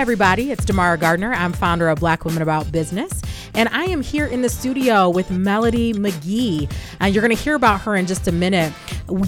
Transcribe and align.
everybody. 0.00 0.50
It's 0.50 0.64
Damara 0.64 0.98
Gardner. 0.98 1.34
I'm 1.34 1.52
founder 1.52 1.86
of 1.90 2.00
Black 2.00 2.24
Women 2.24 2.40
About 2.40 2.72
Business. 2.72 3.20
And 3.52 3.68
I 3.68 3.84
am 3.84 4.00
here 4.00 4.24
in 4.24 4.40
the 4.40 4.48
studio 4.48 5.10
with 5.10 5.30
Melody 5.30 5.92
Magee. 5.92 6.70
And 7.00 7.14
you're 7.14 7.20
going 7.20 7.36
to 7.36 7.42
hear 7.42 7.54
about 7.54 7.82
her 7.82 7.96
in 7.96 8.06
just 8.06 8.26
a 8.26 8.32
minute. 8.32 8.72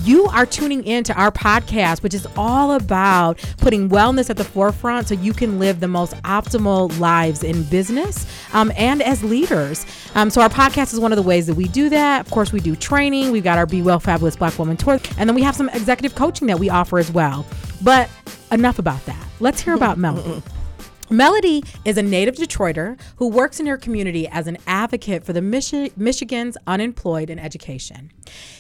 You 0.03 0.25
are 0.29 0.47
tuning 0.47 0.83
in 0.85 1.05
to 1.05 1.15
our 1.15 1.31
podcast, 1.31 2.03
which 2.03 2.15
is 2.15 2.27
all 2.39 2.73
about 2.73 3.39
putting 3.59 3.91
wellness 3.91 4.31
at 4.31 4.39
the 4.39 4.45
forefront 4.45 5.09
so 5.09 5.15
you 5.15 5.35
can 5.35 5.59
live 5.59 5.81
the 5.81 5.89
most 5.89 6.15
optimal 6.23 6.99
lives 6.99 7.43
in 7.43 7.65
business 7.65 8.27
um, 8.55 8.73
and 8.75 9.03
as 9.03 9.23
leaders. 9.23 9.85
Um, 10.15 10.31
so, 10.31 10.41
our 10.41 10.49
podcast 10.49 10.95
is 10.95 11.01
one 11.01 11.13
of 11.13 11.17
the 11.17 11.23
ways 11.23 11.47
that 11.49 11.55
we 11.55 11.69
do 11.69 11.91
that. 11.91 12.25
Of 12.25 12.33
course, 12.33 12.51
we 12.51 12.61
do 12.61 12.77
training, 12.77 13.31
we've 13.31 13.45
got 13.45 13.59
our 13.59 13.67
Be 13.67 13.83
Well 13.83 14.01
Fabulous 14.01 14.37
Black 14.37 14.59
Woman 14.59 14.79
Tour, 14.79 14.99
and 15.19 15.29
then 15.29 15.35
we 15.35 15.43
have 15.43 15.55
some 15.55 15.69
executive 15.69 16.17
coaching 16.17 16.47
that 16.47 16.59
we 16.59 16.71
offer 16.71 16.99
as 16.99 17.13
well. 17.13 17.45
But 17.83 18.09
enough 18.51 18.79
about 18.79 19.05
that. 19.05 19.27
Let's 19.39 19.61
hear 19.61 19.75
about 19.75 19.99
Melody. 19.99 20.43
Melody 21.13 21.63
is 21.85 21.99
a 21.99 22.03
native 22.03 22.37
Detroiter 22.37 22.99
who 23.17 23.29
works 23.29 23.61
in 23.61 23.67
her 23.67 23.77
community 23.77 24.27
as 24.27 24.47
an 24.47 24.57
advocate 24.67 25.25
for 25.25 25.35
the 25.35 25.41
Michi- 25.41 25.95
Michigan's 25.95 26.57
unemployed 26.67 27.29
in 27.29 27.39
education. 27.39 28.11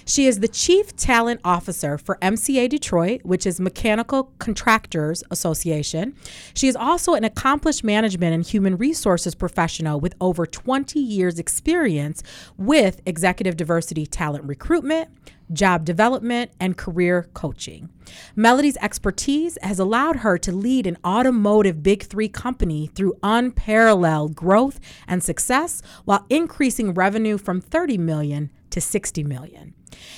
She 0.05 0.27
is 0.27 0.41
the 0.41 0.49
Chief 0.49 0.95
Talent 0.95 1.41
Officer 1.45 1.97
for 1.97 2.19
MCA 2.21 2.69
Detroit, 2.69 3.23
which 3.25 3.47
is 3.47 3.59
Mechanical 3.59 4.33
Contractors 4.39 5.25
Association. 5.31 6.15
She 6.53 6.69
is 6.69 6.77
also 6.77 7.15
an 7.15 7.25
accomplished 7.25 7.85
management 7.85 8.35
and 8.35 8.45
human 8.45 8.77
resources 8.77 9.35
professional 9.35 9.99
with 9.99 10.15
over 10.21 10.45
20 10.45 11.01
years 11.01 11.39
experience 11.39 12.23
with 12.59 13.01
executive 13.07 13.57
diversity 13.57 14.05
talent 14.05 14.45
recruitment, 14.45 15.09
job 15.53 15.85
development, 15.85 16.51
and 16.61 16.77
career 16.77 17.29
coaching. 17.35 17.89
Melody's 18.35 18.77
expertise 18.79 19.59
has 19.63 19.79
allowed 19.79 20.17
her 20.17 20.39
to 20.39 20.53
lead 20.53 20.87
an 20.87 20.99
automotive 21.05 21.83
Big 21.83 22.03
Three 22.03 22.29
company 22.29 22.89
through 22.89 23.15
unparalleled 23.23 24.35
growth 24.35 24.81
and 25.07 25.23
success 25.23 25.83
while 26.05 26.27
increasing 26.29 26.95
revenue 26.95 27.39
from 27.39 27.61
30 27.61 27.99
million 27.99 28.51
to 28.71 28.81
60 28.81 29.23
million. 29.25 29.75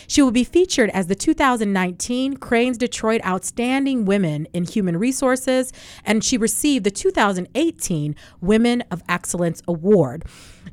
She 0.07 0.23
will 0.23 0.31
be 0.31 0.45
featured 0.45 0.91
as 0.91 1.09
the 1.09 1.15
2019 1.15 2.37
Crain's 2.37 2.79
Detroit 2.79 3.21
Outstanding 3.25 4.05
Women 4.05 4.47
in 4.53 4.65
Human 4.65 4.97
Resources, 4.97 5.73
and 6.05 6.25
she 6.25 6.39
received 6.39 6.85
the 6.85 6.91
2018 6.91 8.15
Women 8.41 8.83
of 8.91 9.03
Excellence 9.09 9.63
Award. 9.67 10.25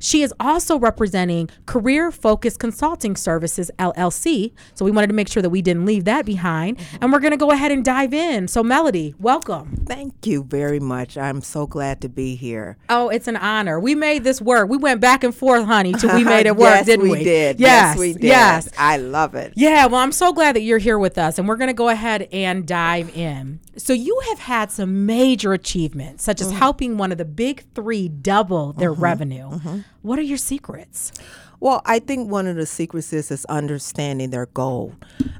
She 0.02 0.22
is 0.22 0.34
also 0.40 0.80
representing 0.80 1.48
Career 1.64 2.10
Focused 2.10 2.58
Consulting 2.58 3.14
Services 3.14 3.70
LLC. 3.78 4.52
So 4.74 4.84
we 4.84 4.90
wanted 4.90 5.06
to 5.06 5.12
make 5.12 5.28
sure 5.28 5.42
that 5.42 5.50
we 5.50 5.62
didn't 5.62 5.86
leave 5.86 6.04
that 6.06 6.26
behind. 6.26 6.80
And 7.00 7.12
we're 7.12 7.20
going 7.20 7.30
to 7.30 7.36
go 7.36 7.52
ahead 7.52 7.70
and 7.70 7.84
dive 7.84 8.12
in. 8.12 8.48
So, 8.48 8.64
Melody, 8.64 9.14
welcome. 9.20 9.84
Thank 9.86 10.26
you 10.26 10.42
very 10.42 10.80
much. 10.80 11.16
I'm 11.16 11.40
so 11.40 11.68
glad 11.68 12.00
to 12.00 12.08
be 12.08 12.34
here. 12.34 12.78
Oh, 12.90 13.10
it's 13.10 13.28
an 13.28 13.36
honor. 13.36 13.78
We 13.78 13.94
made 13.94 14.24
this 14.24 14.40
work. 14.40 14.68
We 14.68 14.76
went 14.76 15.00
back 15.00 15.22
and 15.22 15.32
forth, 15.32 15.66
honey, 15.66 15.92
till 15.92 16.12
we 16.12 16.24
made 16.32 16.46
it 16.46 16.56
work, 16.56 16.74
yes, 16.74 16.86
didn't 16.86 17.04
we? 17.04 17.18
we? 17.18 17.24
Did. 17.24 17.60
Yes, 17.60 17.94
yes, 17.94 17.98
we 17.98 18.12
did. 18.14 18.24
Yes. 18.24 18.68
I 18.76 18.96
love 18.96 19.36
it. 19.36 19.52
Yeah, 19.54 19.86
well, 19.86 20.00
I'm 20.00 20.10
so 20.10 20.32
glad 20.32 20.56
that 20.56 20.62
you're 20.62 20.78
here 20.78 20.98
with 20.98 21.16
us. 21.16 21.38
And 21.38 21.46
we're 21.46 21.56
going 21.56 21.68
to 21.68 21.74
go 21.74 21.88
ahead 21.88 22.28
and 22.32 22.66
dive 22.66 23.16
in. 23.16 23.60
So, 23.76 23.92
you 23.92 24.20
have 24.30 24.40
had 24.40 24.72
some 24.72 25.06
major 25.06 25.52
achievements, 25.52 26.24
such 26.24 26.40
as 26.40 26.48
mm-hmm. 26.48 26.56
helping 26.56 26.98
one 26.98 27.12
of 27.12 27.18
the 27.18 27.24
big 27.24 27.64
three 27.72 28.08
double 28.08 28.72
their 28.72 28.92
mm-hmm. 28.92 29.02
revenue. 29.02 29.50
Mm-hmm. 29.50 29.78
What 30.00 30.18
are 30.18 30.22
your 30.22 30.38
secrets? 30.38 31.12
Well, 31.60 31.80
I 31.84 32.00
think 32.00 32.28
one 32.28 32.48
of 32.48 32.56
the 32.56 32.66
secrets 32.66 33.12
is, 33.12 33.30
is 33.30 33.44
understanding 33.44 34.30
their 34.30 34.46
goal 34.46 34.96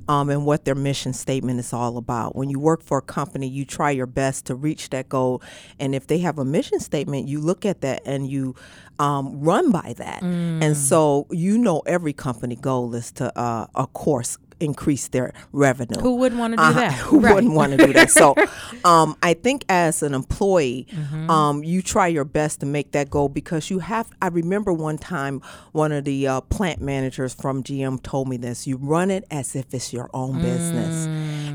um, 0.07 0.31
and 0.31 0.47
what 0.47 0.65
their 0.65 0.77
mission 0.77 1.13
statement 1.13 1.59
is 1.59 1.73
all 1.73 1.97
about. 1.97 2.37
When 2.37 2.49
you 2.49 2.61
work 2.61 2.81
for 2.81 2.99
a 2.99 3.03
company, 3.03 3.49
you 3.49 3.65
try 3.65 3.91
your 3.91 4.07
best 4.07 4.47
to 4.47 4.55
reach 4.55 4.91
that 4.91 5.09
goal. 5.09 5.43
And 5.81 5.97
if 5.97 6.07
they 6.07 6.19
have 6.19 6.39
a 6.39 6.45
mission 6.45 6.79
statement, 6.79 7.27
you 7.27 7.41
look 7.41 7.67
at 7.67 7.81
that 7.81 8.03
and 8.07 8.31
you 8.31 8.55
um, 9.01 9.41
run 9.41 9.73
by 9.73 9.95
that. 9.99 10.23
Mm. 10.23 10.63
And 10.63 10.77
so 10.77 11.27
you 11.31 11.59
know 11.59 11.83
every 11.87 12.13
company 12.13 12.55
goal 12.55 12.95
is 12.95 13.11
to, 13.13 13.37
uh, 13.37 13.67
of 13.75 13.93
course, 13.93 14.39
increase 14.63 15.09
their 15.09 15.33
revenue. 15.53 16.01
Who 16.01 16.17
wouldn't 16.17 16.41
want 16.41 16.53
to 16.53 16.57
do 16.57 16.63
uh, 16.63 16.73
that? 16.73 16.93
Who 16.99 17.21
right. 17.21 17.35
wouldn't 17.35 17.53
want 17.53 17.73
to 17.73 17.87
do 17.87 17.93
that? 17.93 18.11
So 18.11 18.35
um, 18.85 19.17
I 19.23 19.35
think 19.35 19.65
as 19.69 20.03
an 20.03 20.15
employee, 20.15 20.87
mm-hmm. 20.91 21.29
um, 21.31 21.65
you 21.65 21.83
try 21.83 22.07
your 22.07 22.25
best 22.25 22.61
to 22.61 22.67
make 22.67 22.93
that 22.93 23.11
goal 23.11 23.29
because 23.29 23.71
you 23.71 23.81
have. 23.81 24.11
I 24.23 24.29
remember 24.29 24.73
one 24.73 24.99
time 24.99 25.43
one 25.73 25.93
of 25.93 26.05
the 26.05 26.27
uh, 26.27 26.41
plant 26.43 26.81
managers 26.81 27.35
from 27.35 27.63
GM 27.63 28.03
told 28.03 28.29
me 28.29 28.37
this 28.37 28.67
you 28.67 28.77
run 28.77 29.11
it 29.11 29.25
as 29.31 29.57
if 29.57 29.75
it's 29.75 29.93
your 29.93 30.09
own 30.15 30.35
mm. 30.35 30.43
business. 30.43 31.07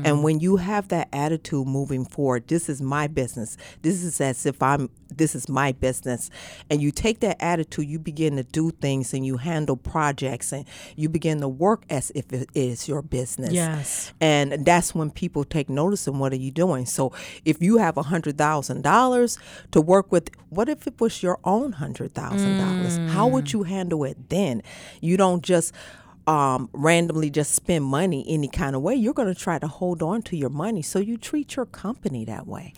And 0.04 0.22
when 0.22 0.40
you 0.40 0.56
have 0.56 0.88
that 0.88 1.08
attitude 1.12 1.66
moving 1.66 2.04
forward, 2.04 2.48
this 2.48 2.68
is 2.68 2.80
my 2.80 3.06
business. 3.06 3.56
This 3.82 4.02
is 4.02 4.20
as 4.20 4.46
if 4.46 4.62
I'm 4.62 4.90
this 5.10 5.34
is 5.34 5.48
my 5.48 5.72
business. 5.72 6.30
And 6.70 6.82
you 6.82 6.90
take 6.90 7.20
that 7.20 7.42
attitude, 7.42 7.86
you 7.86 7.98
begin 7.98 8.36
to 8.36 8.42
do 8.42 8.70
things 8.70 9.14
and 9.14 9.24
you 9.24 9.38
handle 9.38 9.76
projects 9.76 10.52
and 10.52 10.64
you 10.96 11.08
begin 11.08 11.40
to 11.40 11.48
work 11.48 11.84
as 11.90 12.12
if 12.14 12.32
it 12.32 12.48
is 12.54 12.88
your 12.88 13.02
business. 13.02 13.52
Yes. 13.52 14.12
And 14.20 14.64
that's 14.64 14.94
when 14.94 15.10
people 15.10 15.44
take 15.44 15.68
notice 15.68 16.06
and 16.06 16.20
what 16.20 16.32
are 16.32 16.36
you 16.36 16.50
doing? 16.50 16.86
So 16.86 17.12
if 17.44 17.62
you 17.62 17.78
have 17.78 17.96
a 17.96 18.04
hundred 18.04 18.38
thousand 18.38 18.82
dollars 18.82 19.38
to 19.72 19.80
work 19.80 20.12
with, 20.12 20.30
what 20.50 20.68
if 20.68 20.86
it 20.86 21.00
was 21.00 21.22
your 21.22 21.38
own 21.44 21.72
hundred 21.72 22.14
thousand 22.14 22.58
dollars? 22.58 22.96
How 23.12 23.26
would 23.26 23.46
mm. 23.46 23.52
you 23.54 23.62
handle 23.64 24.04
it 24.04 24.28
then? 24.28 24.62
You 25.00 25.16
don't 25.16 25.42
just 25.42 25.72
um, 26.28 26.68
randomly 26.74 27.30
just 27.30 27.54
spend 27.54 27.86
money 27.86 28.22
any 28.28 28.48
kind 28.48 28.76
of 28.76 28.82
way. 28.82 28.94
You're 28.94 29.14
going 29.14 29.32
to 29.32 29.40
try 29.40 29.58
to 29.58 29.66
hold 29.66 30.02
on 30.02 30.20
to 30.22 30.36
your 30.36 30.50
money. 30.50 30.82
So 30.82 30.98
you 30.98 31.16
treat 31.16 31.56
your 31.56 31.64
company 31.64 32.26
that 32.26 32.46
way. 32.46 32.74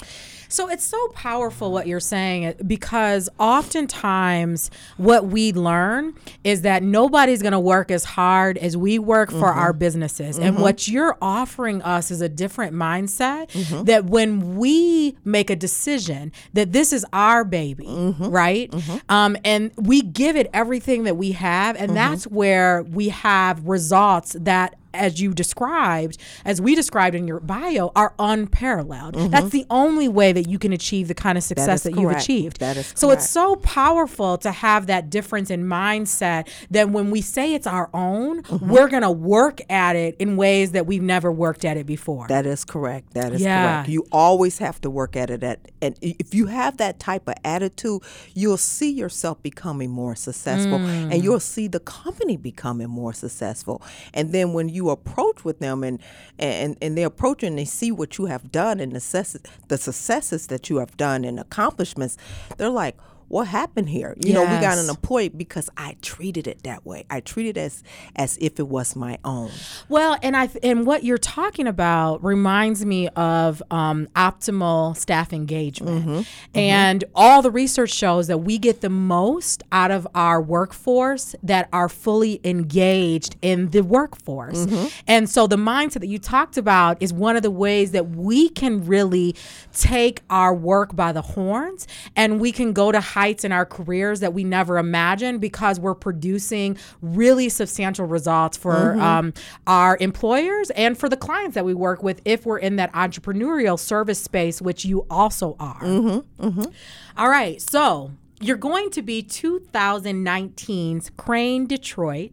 So 0.48 0.68
it's 0.68 0.84
so 0.84 1.08
powerful 1.08 1.72
what 1.72 1.86
you're 1.86 2.00
saying 2.00 2.54
because 2.66 3.28
oftentimes 3.38 4.70
what 4.96 5.26
we 5.26 5.52
learn 5.52 6.14
is 6.42 6.62
that 6.62 6.82
nobody's 6.82 7.42
going 7.42 7.52
to 7.52 7.60
work 7.60 7.90
as 7.90 8.04
hard 8.04 8.58
as 8.58 8.76
we 8.76 8.98
work 8.98 9.30
for 9.30 9.48
mm-hmm. 9.48 9.58
our 9.58 9.72
businesses. 9.72 10.36
Mm-hmm. 10.36 10.46
And 10.46 10.58
what 10.58 10.88
you're 10.88 11.16
offering 11.20 11.82
us 11.82 12.10
is 12.10 12.20
a 12.20 12.28
different 12.28 12.74
mindset 12.74 13.50
mm-hmm. 13.50 13.84
that 13.84 14.06
when 14.06 14.56
we 14.56 15.16
make 15.24 15.50
a 15.50 15.56
decision 15.56 16.32
that 16.52 16.72
this 16.72 16.92
is 16.92 17.06
our 17.12 17.44
baby, 17.44 17.86
mm-hmm. 17.86 18.26
right? 18.26 18.70
Mm-hmm. 18.70 18.96
Um, 19.08 19.36
and 19.44 19.72
we 19.76 20.02
give 20.02 20.36
it 20.36 20.48
everything 20.52 21.04
that 21.04 21.16
we 21.16 21.32
have, 21.32 21.76
and 21.76 21.86
mm-hmm. 21.86 21.94
that's 21.94 22.24
where 22.26 22.82
we 22.82 23.08
have 23.10 23.39
results 23.64 24.36
that 24.40 24.74
as 24.94 25.20
you 25.20 25.32
described, 25.34 26.18
as 26.44 26.60
we 26.60 26.74
described 26.74 27.14
in 27.14 27.26
your 27.26 27.40
bio, 27.40 27.92
are 27.94 28.14
unparalleled. 28.18 29.14
Mm-hmm. 29.14 29.30
That's 29.30 29.50
the 29.50 29.66
only 29.70 30.08
way 30.08 30.32
that 30.32 30.48
you 30.48 30.58
can 30.58 30.72
achieve 30.72 31.08
the 31.08 31.14
kind 31.14 31.36
of 31.38 31.44
success 31.44 31.82
that, 31.82 31.94
that 31.94 32.00
you've 32.00 32.10
achieved. 32.10 32.60
That 32.60 32.76
is 32.76 32.86
correct. 32.86 32.98
So 32.98 33.10
it's 33.10 33.28
so 33.28 33.56
powerful 33.56 34.38
to 34.38 34.50
have 34.50 34.86
that 34.86 35.10
difference 35.10 35.50
in 35.50 35.64
mindset 35.64 36.48
that 36.70 36.90
when 36.90 37.10
we 37.10 37.20
say 37.20 37.54
it's 37.54 37.66
our 37.66 37.90
own, 37.94 38.42
mm-hmm. 38.42 38.68
we're 38.68 38.88
going 38.88 39.02
to 39.02 39.10
work 39.10 39.60
at 39.70 39.96
it 39.96 40.16
in 40.18 40.36
ways 40.36 40.72
that 40.72 40.86
we've 40.86 41.02
never 41.02 41.30
worked 41.30 41.64
at 41.64 41.76
it 41.76 41.86
before. 41.86 42.26
That 42.28 42.46
is 42.46 42.64
correct. 42.64 43.14
That 43.14 43.32
is 43.32 43.40
yeah. 43.40 43.76
correct. 43.76 43.88
You 43.88 44.06
always 44.12 44.58
have 44.58 44.80
to 44.82 44.90
work 44.90 45.16
at 45.16 45.30
it 45.30 45.42
at 45.42 45.70
and 45.82 45.96
if 46.00 46.34
you 46.34 46.46
have 46.46 46.76
that 46.76 46.98
type 46.98 47.26
of 47.28 47.34
attitude, 47.44 48.02
you'll 48.34 48.56
see 48.56 48.90
yourself 48.90 49.42
becoming 49.42 49.90
more 49.90 50.14
successful 50.14 50.78
mm. 50.78 51.12
and 51.12 51.24
you'll 51.24 51.40
see 51.40 51.68
the 51.68 51.80
company 51.80 52.36
becoming 52.36 52.88
more 52.88 53.12
successful. 53.12 53.82
And 54.12 54.32
then 54.32 54.52
when 54.52 54.68
you 54.68 54.79
you 54.80 54.90
approach 54.90 55.44
with 55.44 55.58
them 55.60 55.84
and 55.84 56.00
and 56.38 56.76
and 56.80 56.96
they 56.96 57.02
approach 57.02 57.42
and 57.42 57.58
they 57.58 57.64
see 57.66 57.92
what 57.92 58.16
you 58.18 58.24
have 58.26 58.50
done 58.50 58.80
and 58.80 58.92
the 58.92 59.40
the 59.68 59.78
successes 59.78 60.46
that 60.46 60.70
you 60.70 60.78
have 60.78 60.96
done 60.96 61.24
and 61.24 61.38
accomplishments, 61.38 62.16
they're 62.56 62.70
like, 62.70 62.96
what 63.30 63.46
happened 63.46 63.88
here? 63.88 64.16
You 64.18 64.32
yes. 64.32 64.34
know, 64.34 64.42
we 64.42 64.60
got 64.60 64.76
an 64.76 64.90
employee 64.90 65.28
because 65.28 65.70
I 65.76 65.96
treated 66.02 66.48
it 66.48 66.64
that 66.64 66.84
way. 66.84 67.04
I 67.08 67.20
treated 67.20 67.56
it 67.56 67.60
as 67.60 67.84
as 68.16 68.36
if 68.40 68.58
it 68.58 68.66
was 68.66 68.96
my 68.96 69.18
own. 69.24 69.52
Well, 69.88 70.18
and 70.20 70.36
I 70.36 70.48
and 70.64 70.84
what 70.84 71.04
you're 71.04 71.16
talking 71.16 71.68
about 71.68 72.24
reminds 72.24 72.84
me 72.84 73.06
of 73.10 73.62
um, 73.70 74.08
optimal 74.16 74.96
staff 74.96 75.32
engagement, 75.32 76.04
mm-hmm. 76.04 76.58
and 76.58 77.04
mm-hmm. 77.04 77.12
all 77.14 77.40
the 77.40 77.52
research 77.52 77.92
shows 77.92 78.26
that 78.26 78.38
we 78.38 78.58
get 78.58 78.80
the 78.80 78.90
most 78.90 79.62
out 79.70 79.92
of 79.92 80.08
our 80.12 80.42
workforce 80.42 81.36
that 81.44 81.68
are 81.72 81.88
fully 81.88 82.40
engaged 82.42 83.36
in 83.42 83.70
the 83.70 83.84
workforce. 83.84 84.66
Mm-hmm. 84.66 84.86
And 85.06 85.30
so 85.30 85.46
the 85.46 85.56
mindset 85.56 86.00
that 86.00 86.08
you 86.08 86.18
talked 86.18 86.56
about 86.56 87.00
is 87.00 87.12
one 87.12 87.36
of 87.36 87.42
the 87.42 87.50
ways 87.50 87.92
that 87.92 88.10
we 88.10 88.48
can 88.48 88.84
really 88.86 89.36
take 89.72 90.22
our 90.30 90.52
work 90.52 90.96
by 90.96 91.12
the 91.12 91.22
horns 91.22 91.86
and 92.16 92.40
we 92.40 92.50
can 92.50 92.72
go 92.72 92.90
to 92.90 93.00
heights 93.20 93.44
in 93.44 93.52
our 93.52 93.66
careers 93.66 94.20
that 94.20 94.32
we 94.32 94.44
never 94.44 94.78
imagined 94.78 95.42
because 95.42 95.78
we're 95.78 95.94
producing 95.94 96.74
really 97.02 97.50
substantial 97.50 98.06
results 98.06 98.56
for 98.56 98.72
mm-hmm. 98.72 99.00
um, 99.02 99.34
our 99.66 99.98
employers 100.00 100.70
and 100.70 100.96
for 100.96 101.06
the 101.06 101.18
clients 101.18 101.54
that 101.54 101.66
we 101.66 101.74
work 101.74 102.02
with 102.02 102.22
if 102.24 102.46
we're 102.46 102.56
in 102.56 102.76
that 102.76 102.90
entrepreneurial 102.94 103.78
service 103.78 104.18
space, 104.18 104.62
which 104.62 104.86
you 104.86 105.04
also 105.10 105.54
are. 105.60 105.82
Mm-hmm. 105.82 106.46
Mm-hmm. 106.46 106.70
All 107.18 107.28
right. 107.28 107.60
So 107.60 108.12
you're 108.40 108.56
going 108.56 108.88
to 108.92 109.02
be 109.02 109.22
2019's 109.22 111.10
Crain 111.18 111.66
Detroit 111.66 112.30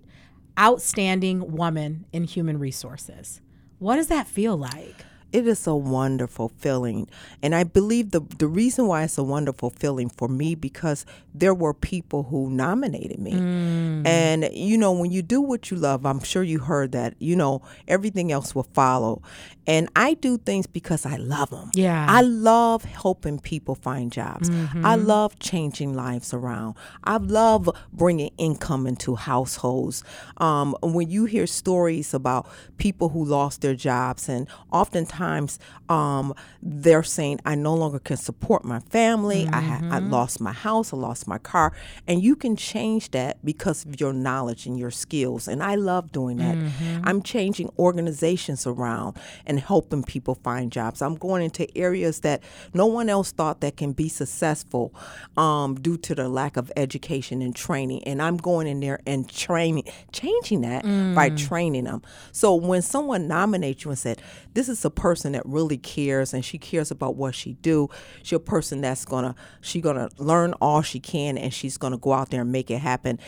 Outstanding 0.58 1.52
Woman 1.52 2.06
in 2.14 2.24
Human 2.24 2.60
Resources. 2.60 3.42
What 3.78 3.98
does 3.98 4.08
that 4.08 4.26
feel 4.26 4.56
like? 4.56 5.04
It 5.32 5.46
is 5.48 5.68
a 5.68 5.76
wonderful 5.76 6.50
feeling. 6.50 7.08
And 7.42 7.54
I 7.54 7.64
believe 7.64 8.12
the 8.12 8.22
the 8.38 8.48
reason 8.48 8.88
why 8.88 9.04
it's 9.04 9.18
a 9.18 9.24
wonderful 9.24 9.70
feeling 9.70 10.10
for 10.10 10.28
me 10.28 10.56
because 10.56 11.06
there 11.34 11.54
were 11.54 11.74
people 11.74 12.24
who 12.24 12.50
nominated 12.50 13.20
me. 13.20 13.34
Mm. 13.34 14.08
And 14.08 14.50
you 14.54 14.78
know, 14.78 14.92
when 14.92 15.12
you 15.12 15.22
do 15.22 15.42
what 15.42 15.70
you 15.70 15.78
love, 15.78 16.06
I'm 16.06 16.22
sure 16.22 16.44
you 16.44 16.60
heard 16.60 16.92
that, 16.94 17.16
you 17.20 17.36
know, 17.36 17.62
everything 17.88 18.32
else 18.32 18.56
will 18.56 18.68
follow. 18.74 19.22
And 19.68 19.90
I 19.96 20.14
do 20.16 20.38
things 20.38 20.66
because 20.66 21.06
I 21.06 21.18
love 21.18 21.50
them. 21.50 21.70
Yeah. 21.74 22.06
I 22.10 22.22
love 22.22 22.86
helping 22.86 23.38
people 23.40 23.76
find 23.76 24.12
jobs. 24.12 24.50
I 24.84 24.96
love 24.96 25.38
changing 25.40 25.94
lives 25.94 26.34
around. 26.34 26.76
I 27.04 27.18
love 27.18 27.70
bringing 27.92 28.32
income 28.38 28.88
into 28.88 29.16
households. 29.16 30.04
Um, 30.38 30.76
when 30.82 31.10
you 31.12 31.26
hear 31.26 31.46
stories 31.46 32.14
about 32.14 32.48
people 32.78 33.10
who 33.10 33.24
lost 33.26 33.62
their 33.62 33.76
jobs, 33.76 34.30
and 34.30 34.48
oftentimes 34.72 35.60
um, 35.90 36.34
they're 36.62 37.04
saying, 37.04 37.40
I 37.46 37.56
no 37.56 37.76
longer 37.76 38.00
can 38.00 38.18
support 38.18 38.64
my 38.64 38.80
family, 38.80 39.48
I, 39.52 39.62
ha- 39.62 39.82
I 39.92 40.00
lost 40.00 40.40
my 40.40 40.54
house, 40.54 40.94
I 40.94 40.98
lost 40.98 41.28
my 41.28 41.38
car. 41.38 41.74
And 42.08 42.24
you 42.24 42.36
can 42.36 42.56
change 42.56 43.12
that 43.12 43.44
because 43.44 43.86
of 43.86 44.00
your 44.00 44.14
knowledge 44.14 44.66
and 44.66 44.80
your 44.80 44.92
skills. 44.92 45.48
And 45.48 45.62
I 45.62 45.76
love 45.76 46.12
doing 46.12 46.38
that. 46.38 46.56
I'm 47.04 47.22
changing 47.22 47.70
organizations 47.78 48.66
around 48.66 49.18
and 49.46 49.57
helping 49.58 50.04
people 50.04 50.36
find 50.36 50.72
jobs. 50.72 51.02
I'm 51.02 51.16
going 51.16 51.44
into 51.44 51.68
areas 51.78 52.22
that 52.22 52.42
no 52.74 52.86
one 52.86 53.10
else 53.10 53.32
thought 53.32 53.62
that 53.62 53.78
can 53.78 53.94
be 53.94 54.10
successful 54.10 54.94
um, 55.36 55.76
due 55.76 55.98
to 55.98 56.16
the 56.16 56.30
lack 56.30 56.58
of 56.58 56.72
education 56.76 57.42
and 57.42 57.56
training. 57.56 58.04
And 58.04 58.22
I'm 58.22 58.38
going 58.38 58.68
in 58.68 58.80
there 58.80 59.00
and 59.06 59.30
training, 59.30 59.86
changing 60.12 60.62
that 60.62 60.84
by 61.16 61.30
training 61.30 61.86
them. 61.86 62.02
So 62.32 62.56
when 62.56 62.82
someone 62.82 63.28
nominates 63.28 63.84
you 63.84 63.92
and 63.92 63.98
said, 64.00 64.22
"This 64.54 64.70
is 64.70 64.84
a 64.86 64.90
person 64.90 65.34
that 65.34 65.46
really 65.46 65.78
cares 65.78 66.34
and 66.34 66.44
she 66.44 66.58
cares 66.58 66.92
about 66.92 67.16
what 67.16 67.36
she 67.36 67.54
do," 67.54 67.90
she's 68.24 68.38
a 68.38 68.40
person 68.40 68.82
that's 68.82 69.06
gonna 69.06 69.36
she 69.62 69.82
gonna 69.82 70.10
learn 70.18 70.54
all 70.54 70.82
she 70.82 71.00
can 71.00 71.38
and 71.38 71.54
she's 71.54 71.78
gonna 71.78 71.98
go 71.98 72.14
out 72.14 72.30
there 72.30 72.42
and 72.42 72.52
make 72.52 72.70
it 72.72 72.80
happen. 72.80 73.20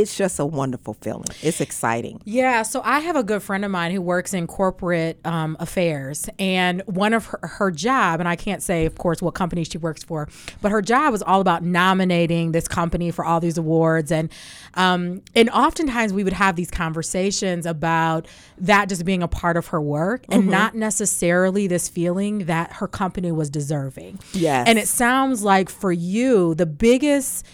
It's 0.00 0.16
just 0.16 0.38
a 0.38 0.46
wonderful 0.46 0.94
feeling. 0.94 1.26
It's 1.42 1.60
exciting. 1.60 2.22
Yeah, 2.24 2.62
so 2.62 2.80
I 2.84 3.00
have 3.00 3.16
a 3.16 3.22
good 3.22 3.42
friend 3.42 3.64
of 3.64 3.70
mine 3.70 3.92
who 3.92 4.00
works 4.00 4.32
in 4.32 4.46
corporate 4.46 5.18
um, 5.26 5.56
affairs, 5.60 6.28
and 6.38 6.82
one 6.86 7.12
of 7.12 7.26
her, 7.26 7.40
her 7.42 7.70
job, 7.70 8.18
and 8.20 8.28
I 8.28 8.36
can't 8.36 8.62
say, 8.62 8.86
of 8.86 8.96
course, 8.96 9.20
what 9.20 9.34
company 9.34 9.64
she 9.64 9.78
works 9.78 10.02
for, 10.02 10.28
but 10.62 10.72
her 10.72 10.80
job 10.80 11.12
was 11.12 11.22
all 11.22 11.40
about 11.40 11.62
nominating 11.62 12.52
this 12.52 12.66
company 12.66 13.10
for 13.10 13.24
all 13.24 13.40
these 13.40 13.58
awards, 13.58 14.10
and 14.10 14.30
um, 14.74 15.22
and 15.34 15.50
oftentimes 15.50 16.12
we 16.12 16.24
would 16.24 16.32
have 16.32 16.56
these 16.56 16.70
conversations 16.70 17.66
about 17.66 18.26
that 18.58 18.88
just 18.88 19.04
being 19.04 19.22
a 19.22 19.28
part 19.28 19.56
of 19.56 19.66
her 19.68 19.80
work, 19.80 20.24
and 20.30 20.46
not 20.46 20.74
necessarily 20.74 21.66
this 21.66 21.88
feeling 21.88 22.46
that 22.46 22.72
her 22.74 22.88
company 22.88 23.32
was 23.32 23.50
deserving. 23.50 24.18
Yes. 24.32 24.66
and 24.68 24.78
it 24.78 24.88
sounds 24.88 25.42
like 25.42 25.68
for 25.68 25.92
you, 25.92 26.54
the 26.54 26.66
biggest 26.66 27.44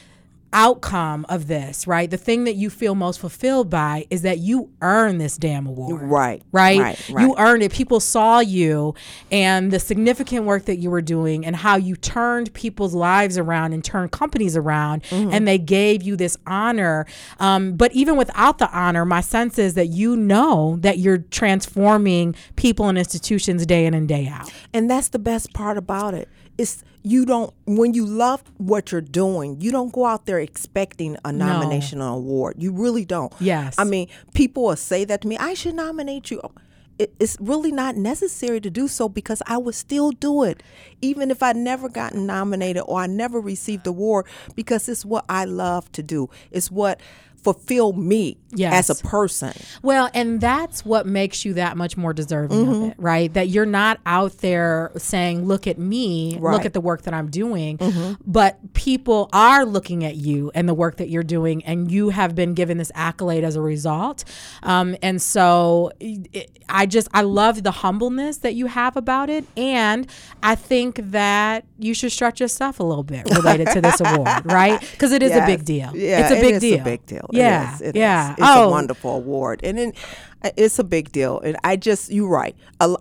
outcome 0.56 1.26
of 1.29 1.49
this, 1.49 1.87
right? 1.87 2.11
The 2.11 2.17
thing 2.17 2.44
that 2.44 2.55
you 2.55 2.70
feel 2.70 2.94
most 2.94 3.20
fulfilled 3.20 3.69
by 3.69 4.06
is 4.08 4.23
that 4.23 4.38
you 4.38 4.70
earned 4.81 5.20
this 5.20 5.37
damn 5.37 5.67
award. 5.67 6.00
Right, 6.03 6.43
Right? 6.50 6.79
right, 7.11 7.23
You 7.23 7.35
earned 7.37 7.62
it. 7.62 7.73
People 7.73 8.00
saw 8.00 8.41
you 8.41 8.94
and 9.31 9.70
the 9.70 9.79
significant 9.79 10.47
work 10.47 10.64
that 10.64 10.76
you 10.79 10.91
were 10.91 11.03
doing 11.03 11.44
and 11.44 11.55
how 11.55 11.76
you 11.76 11.94
turned 11.94 12.55
people's 12.55 12.94
lives 12.94 13.37
around 13.37 13.75
and 13.75 13.85
turned 13.85 14.12
companies 14.12 14.56
around 14.56 15.03
Mm-hmm. 15.11 15.31
and 15.32 15.47
they 15.47 15.58
gave 15.58 16.03
you 16.03 16.17
this 16.17 16.38
honor. 16.47 17.06
Um, 17.38 17.75
but 17.76 17.93
even 17.93 18.17
without 18.17 18.56
the 18.59 18.70
honor, 18.70 19.05
my 19.05 19.20
sense 19.20 19.59
is 19.59 19.75
that 19.75 19.88
you 19.88 20.17
know 20.17 20.79
that 20.81 20.99
you're 20.99 21.19
transforming 21.19 22.35
people 22.56 22.88
and 22.88 22.97
institutions 22.97 23.67
day 23.67 23.85
in 23.85 23.93
and 23.94 24.09
day 24.09 24.26
out. 24.26 24.50
And 24.73 24.88
that's 24.91 25.09
the 25.09 25.19
best 25.19 25.52
part 25.52 25.76
about 25.76 26.14
it. 26.14 26.29
It's 26.58 26.82
you 27.03 27.25
don't 27.25 27.53
when 27.67 27.94
you 27.94 28.05
love 28.05 28.43
what 28.56 28.91
you're 28.91 29.00
doing, 29.00 29.61
you 29.61 29.70
don't 29.70 29.93
go 29.93 30.06
out 30.06 30.26
there 30.26 30.41
expecting 30.41 31.17
a 31.25 31.32
nomination 31.32 32.03
or 32.03 32.17
award. 32.17 32.56
You 32.58 32.73
really 32.73 33.05
don't. 33.05 33.32
Yes. 33.38 33.76
I 33.79 33.85
mean, 33.85 34.08
people 34.35 34.64
will 34.64 34.76
say 34.76 35.05
that 35.05 35.20
to 35.20 35.29
me, 35.29 35.37
I 35.38 35.55
should 35.55 35.75
nominate 35.75 36.31
you. 36.31 36.41
It, 36.99 37.14
it's 37.20 37.37
really 37.41 37.73
not 37.73 37.97
necessary 37.97 38.58
to 38.62 38.70
do 38.70 38.88
so 38.88 39.08
because 39.08 39.43
I 39.47 39.58
would 39.58 39.75
still 39.75 40.12
do 40.12 40.44
it, 40.44 40.62
even 41.03 41.31
if 41.31 41.43
I 41.43 41.53
never 41.53 41.91
gotten 41.91 42.25
nominated 42.25 42.85
or 42.87 43.00
I 43.00 43.06
never 43.06 43.38
received 43.38 43.85
the 43.85 43.91
award, 43.91 44.25
because 44.55 44.88
it's 44.88 45.05
what 45.05 45.26
I 45.29 45.44
love 45.44 45.93
to 45.93 46.02
do. 46.02 46.31
It's 46.50 46.70
what 46.70 46.99
fulfill 47.55 47.93
me 47.93 48.39
Yes. 48.55 48.89
as 48.91 49.01
a 49.01 49.05
person. 49.05 49.53
Well, 49.83 50.09
and 50.15 50.41
that's 50.41 50.83
what 50.85 51.05
makes 51.07 51.45
you 51.45 51.55
that 51.55 51.77
much 51.77 51.97
more 51.97 52.13
deserving 52.15 52.57
Mm-hmm. 52.59 52.73
of 52.85 52.91
it, 52.91 52.95
right? 52.97 53.33
That 53.35 53.49
you're 53.49 53.67
not 53.67 54.01
out 54.07 54.39
there 54.39 54.91
saying, 54.97 55.47
look 55.47 55.67
at 55.67 55.79
me, 55.79 56.33
look 56.35 56.43
Right. 56.43 56.57
Mm-hmm. 56.59 56.67
at 56.67 56.73
the 56.73 56.81
work 56.81 57.03
that 57.03 57.13
I'm 57.15 57.29
doing, 57.31 57.79
but 58.27 58.73
people 58.73 59.29
are 59.33 59.65
looking 59.67 60.05
at 60.05 60.17
you 60.17 60.51
and 60.55 60.67
the 60.69 60.75
work 60.75 60.97
that 60.97 61.09
you're 61.11 61.23
doing, 61.23 61.65
and 61.65 61.91
you 61.91 62.09
have 62.11 62.35
been 62.35 62.55
given 62.55 62.79
this 62.79 62.91
accolade 62.95 63.45
as 63.45 63.57
a 63.57 63.61
result. 63.61 64.25
Um, 64.63 64.97
and 65.03 65.21
so 65.21 65.91
it, 66.01 66.51
I 66.69 66.87
just, 66.87 67.09
I 67.13 67.23
love 67.23 67.63
the 67.63 67.71
humbleness 67.73 68.39
that 68.39 68.55
you 68.55 68.67
have 68.67 68.97
about 68.97 69.29
it. 69.29 69.45
And 69.57 70.07
I 70.43 70.55
think 70.55 70.97
that 71.11 71.65
you 71.79 71.93
should 71.95 72.11
stretch 72.13 72.41
yourself 72.41 72.81
a 72.81 72.85
little 72.85 73.05
bit 73.05 73.29
related 73.37 73.69
to 73.73 73.81
this 73.83 74.01
award, 74.05 74.51
right? 74.51 74.81
Because 74.81 75.13
it 75.13 75.23
is 75.23 75.33
a 75.33 75.45
big 75.45 75.65
deal. 75.65 75.95
Yeah, 75.95 76.21
it's 76.23 76.31
a 76.33 76.41
big 76.41 76.55
is 76.55 76.61
deal. 76.61 76.81
a 76.81 76.85
big 76.85 77.05
deal. 77.07 77.29
It 77.37 77.41
Yeah. 77.41 77.75
is. 77.75 77.81
It 77.81 77.97
yeah. 77.97 78.33
is. 78.33 78.38
It's 78.38 78.47
oh, 78.49 78.69
a 78.69 78.71
wonderful 78.71 79.15
award, 79.17 79.61
and 79.62 79.79
then 79.79 79.93
uh, 80.43 80.50
it's 80.56 80.79
a 80.79 80.85
big 80.85 81.12
deal. 81.12 81.41
And 81.41 81.56
I 81.65 81.77
just, 81.77 82.11
you're 82.11 82.29
right. 82.29 82.56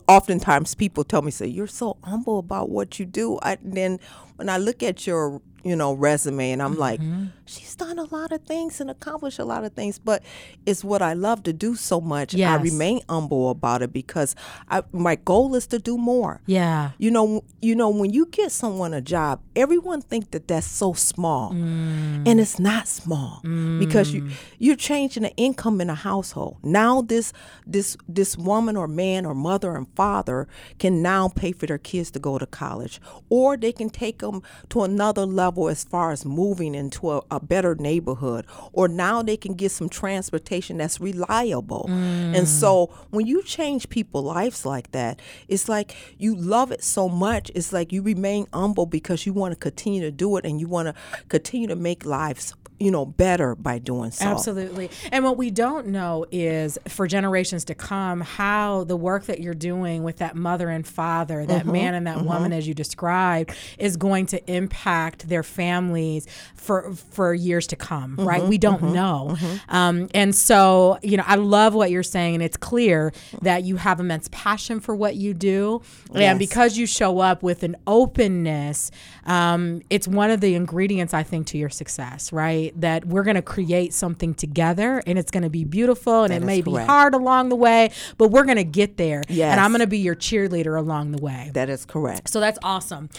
Oftentimes, 0.07 0.75
people 0.75 1.03
tell 1.03 1.21
me, 1.21 1.31
"Say 1.31 1.47
you're 1.47 1.67
so 1.67 1.97
humble 2.03 2.39
about 2.39 2.69
what 2.69 2.99
you 2.99 3.05
do." 3.05 3.39
I, 3.41 3.53
and 3.63 3.73
then 3.75 3.99
when 4.37 4.49
I 4.49 4.57
look 4.57 4.83
at 4.83 5.05
your, 5.07 5.41
you 5.65 5.75
know, 5.75 5.93
resume, 5.93 6.51
and 6.51 6.61
I'm 6.61 6.77
like, 6.77 7.01
Mm-hmm. 7.01 7.25
she's 7.45 7.75
done 7.75 7.99
a 7.99 8.03
lot 8.15 8.31
of 8.31 8.41
things 8.43 8.79
and 8.79 8.89
accomplished 8.89 9.39
a 9.39 9.43
lot 9.45 9.63
of 9.65 9.73
things, 9.73 9.99
but 9.99 10.23
it's 10.65 10.83
what 10.83 11.01
I 11.01 11.13
love 11.13 11.43
to 11.43 11.53
do 11.53 11.75
so 11.75 11.99
much. 11.99 12.33
I 12.33 12.55
remain 12.71 13.01
humble 13.09 13.49
about 13.49 13.81
it 13.81 13.91
because 13.91 14.35
I, 14.69 14.83
my 14.93 15.15
goal 15.15 15.55
is 15.55 15.67
to 15.67 15.79
do 15.79 15.97
more. 15.97 16.39
Yeah. 16.45 16.91
You 16.99 17.11
know, 17.11 17.43
you 17.61 17.75
know 17.75 17.89
when 17.89 18.13
you 18.13 18.27
get 18.27 18.51
someone 18.51 18.93
a 18.93 19.01
job, 19.01 19.41
everyone 19.55 20.01
think 20.01 20.31
that 20.31 20.47
that's 20.47 20.67
so 20.67 20.93
small, 20.93 21.51
Mm. 21.51 22.27
and 22.29 22.39
it's 22.39 22.59
not 22.59 22.87
small 22.87 23.41
because 23.79 24.13
you 24.13 24.29
you're 24.59 24.75
changing 24.91 25.23
the 25.23 25.33
income 25.35 25.81
in 25.81 25.89
a 25.89 25.95
household. 25.95 26.57
Now 26.63 27.01
this 27.01 27.33
this 27.65 27.97
this 28.07 28.37
woman 28.37 28.75
or 28.77 28.87
man 28.87 29.25
or 29.25 29.33
mother 29.33 29.75
and 29.75 29.87
father 29.95 30.47
can 30.79 31.01
now 31.01 31.27
pay 31.41 31.51
for 31.53 31.65
their 31.65 31.77
kids 31.91 32.11
to 32.11 32.19
go 32.19 32.37
to 32.37 32.45
college, 32.45 32.99
or 33.29 33.57
they 33.57 33.71
can 33.71 33.89
take 33.89 34.19
them 34.19 34.41
to 34.69 34.83
another 34.83 35.25
level 35.25 35.54
as 35.69 35.83
far 35.83 36.11
as 36.11 36.25
moving 36.25 36.75
into 36.75 37.11
a, 37.11 37.21
a 37.31 37.39
better 37.39 37.75
neighborhood, 37.75 38.45
or 38.73 38.87
now 38.87 39.21
they 39.21 39.37
can 39.37 39.53
get 39.53 39.71
some 39.71 39.89
transportation 39.89 40.77
that's 40.77 40.99
reliable. 40.99 41.85
And 41.87 42.35
mm. 42.35 42.47
so 42.47 42.91
when 43.09 43.25
you 43.25 43.43
change 43.43 43.89
people's 43.89 44.25
lives 44.25 44.65
like 44.65 44.91
that, 44.91 45.19
it's 45.47 45.67
like 45.67 45.95
you 46.17 46.35
love 46.35 46.71
it 46.71 46.83
so 46.83 47.09
much. 47.09 47.51
It's 47.55 47.73
like 47.73 47.91
you 47.91 48.01
remain 48.01 48.47
humble 48.53 48.85
because 48.85 49.25
you 49.25 49.33
want 49.33 49.53
to 49.53 49.59
continue 49.59 50.01
to 50.01 50.11
do 50.11 50.37
it 50.37 50.45
and 50.45 50.59
you 50.59 50.67
want 50.67 50.87
to 50.87 50.95
continue 51.29 51.67
to 51.67 51.75
make 51.75 52.05
lives, 52.05 52.53
you 52.79 52.91
know, 52.91 53.05
better 53.05 53.55
by 53.55 53.79
doing 53.79 54.11
so. 54.11 54.25
Absolutely. 54.25 54.89
And 55.11 55.23
what 55.23 55.37
we 55.37 55.49
don't 55.49 55.87
know 55.87 56.25
is 56.31 56.77
for 56.87 57.07
generations 57.07 57.63
to 57.65 57.75
come 57.75 58.21
how 58.21 58.83
the 58.83 58.97
work 58.97 59.25
that 59.25 59.39
you're 59.39 59.53
doing 59.53 60.03
with 60.03 60.17
that 60.17 60.35
mother 60.35 60.69
and 60.69 60.85
father, 60.85 61.45
that 61.45 61.63
mm-hmm. 61.63 61.71
man 61.71 61.93
and 61.93 62.07
that 62.07 62.17
mm-hmm. 62.17 62.27
woman 62.27 62.53
as 62.53 62.67
you 62.67 62.73
described, 62.73 63.55
is 63.77 63.95
going 63.95 64.25
to 64.27 64.51
impact 64.51 65.29
their 65.29 65.43
families 65.43 66.27
for 66.55 66.93
for 66.93 67.33
years 67.33 67.67
to 67.67 67.75
come, 67.75 68.17
mm-hmm. 68.17 68.27
right? 68.27 68.43
We 68.43 68.57
don't 68.57 68.93
know. 68.93 69.37
Um, 69.69 70.09
and 70.13 70.35
so, 70.35 70.99
you 71.01 71.17
know, 71.17 71.23
I 71.25 71.35
love 71.35 71.73
what 71.73 71.91
you're 71.91 72.03
saying 72.03 72.35
and 72.35 72.43
it's 72.43 72.57
clear 72.57 73.13
that 73.41 73.63
you 73.63 73.77
have 73.77 73.99
immense 73.99 74.29
passion 74.31 74.79
for 74.79 74.95
what 74.95 75.15
you 75.15 75.33
do. 75.33 75.81
And 76.13 76.39
because 76.39 76.77
you 76.77 76.85
show 76.85 77.19
up 77.19 77.43
with 77.43 77.63
an 77.63 77.75
openness, 77.87 78.91
um, 79.25 79.81
it's 79.89 80.07
one 80.07 80.31
of 80.31 80.41
the 80.41 80.55
ingredients 80.55 81.13
I 81.13 81.23
think 81.23 81.47
to 81.47 81.57
your 81.57 81.69
success, 81.69 82.33
right? 82.33 82.64
That 82.75 83.05
we're 83.05 83.23
going 83.23 83.35
to 83.35 83.41
create 83.41 83.93
something 83.93 84.33
together 84.33 85.01
and 85.05 85.17
it's 85.19 85.31
going 85.31 85.43
to 85.43 85.49
be 85.49 85.63
beautiful 85.63 86.23
and 86.23 86.31
That 86.31 86.41
it 86.41 86.45
may 86.45 86.61
be 86.61 86.73
hard 86.73 87.13
along 87.13 87.49
the 87.49 87.55
way, 87.55 87.91
but 88.17 88.29
we're 88.29 88.45
going 88.45 88.57
to 88.57 88.63
get 88.63 88.97
there. 88.97 89.23
Yes. 89.27 89.51
And 89.51 89.59
I'm 89.59 89.71
going 89.71 89.81
to 89.81 89.87
be 89.87 89.99
your 89.99 90.15
cheerleader 90.15 90.77
along 90.77 91.11
the 91.11 91.21
way. 91.21 91.51
That 91.53 91.69
is 91.69 91.85
correct. 91.85 92.29
So 92.29 92.39
that's 92.39 92.59
awesome. 92.63 93.09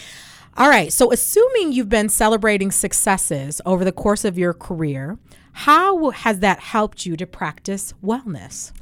All 0.56 0.68
right. 0.68 0.90
So, 0.92 1.12
assuming 1.12 1.72
you've 1.72 1.90
been 1.90 2.08
celebrating 2.08 2.70
successes 2.70 3.60
over 3.66 3.84
the 3.84 3.92
course 3.92 4.24
of 4.24 4.38
your 4.38 4.54
career, 4.54 5.18
how 5.52 6.10
has 6.10 6.40
that 6.40 6.60
helped 6.60 7.04
you 7.04 7.16
to 7.16 7.26
practice 7.26 7.92
wellness? 8.02 8.72